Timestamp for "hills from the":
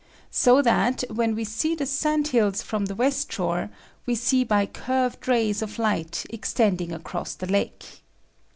2.29-2.95